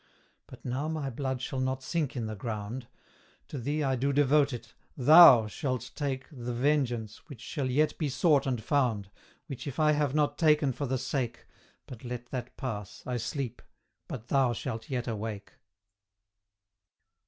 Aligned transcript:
But 0.47 0.65
now 0.65 0.87
my 0.87 1.11
blood 1.11 1.43
shall 1.43 1.59
not 1.59 1.83
sink 1.83 2.15
in 2.17 2.25
the 2.25 2.35
ground; 2.35 2.87
To 3.49 3.59
thee 3.59 3.83
I 3.83 3.95
do 3.95 4.11
devote 4.11 4.51
it 4.51 4.73
THOU 4.97 5.45
shalt 5.47 5.91
take 5.93 6.25
The 6.31 6.55
vengeance, 6.55 7.17
which 7.29 7.39
shall 7.39 7.69
yet 7.69 7.95
be 7.99 8.09
sought 8.09 8.47
and 8.47 8.63
found, 8.63 9.11
Which 9.45 9.67
if 9.67 9.79
I 9.79 9.91
have 9.91 10.15
not 10.15 10.39
taken 10.39 10.73
for 10.73 10.87
the 10.87 10.97
sake 10.97 11.45
But 11.85 12.03
let 12.03 12.31
that 12.31 12.57
pass 12.57 13.03
I 13.05 13.17
sleep, 13.17 13.61
but 14.07 14.29
thou 14.29 14.53
shalt 14.53 14.89
yet 14.89 15.07
awake. 15.07 15.53